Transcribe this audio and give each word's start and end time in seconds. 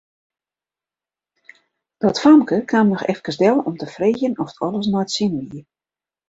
Dat 1.97 2.19
famke 2.21 2.57
kaam 2.71 2.87
noch 2.93 3.03
efkes 3.13 3.37
del 3.43 3.57
om 3.71 3.77
te 3.77 3.87
freegjen 3.93 4.39
oft 4.45 4.59
alles 4.67 4.87
nei't 4.93 5.15
sin 5.17 5.33
wie. 5.51 5.63